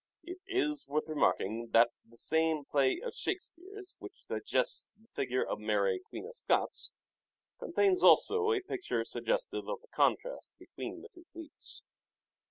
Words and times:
It 0.23 0.39
is 0.47 0.87
worth 0.87 1.07
remarking 1.07 1.59
then 1.59 1.71
that 1.73 1.91
the 2.03 2.17
same 2.17 2.65
play 2.65 2.99
of 3.01 3.13
Shakespeare's 3.13 3.95
which 3.99 4.25
suggests 4.25 4.87
the 4.99 5.07
figure 5.09 5.45
of 5.45 5.59
Mary 5.59 5.99
Queen 5.99 6.25
of 6.27 6.35
Scots 6.35 6.91
contains 7.59 8.01
also 8.03 8.51
a 8.51 8.61
picture 8.61 9.05
suggestive 9.05 9.69
of 9.69 9.79
the 9.81 9.87
contrast 9.89 10.53
between 10.57 11.03
the 11.03 11.09
two 11.13 11.25
fleets. 11.33 11.83